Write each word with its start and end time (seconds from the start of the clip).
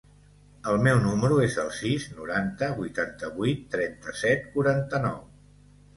El 0.71 0.79
meu 0.85 1.01
número 1.01 1.35
es 1.47 1.57
el 1.65 1.69
sis, 1.81 2.07
noranta, 2.21 2.71
vuitanta-vuit, 2.79 3.61
trenta-set, 3.77 4.53
quaranta-nou. 4.57 5.25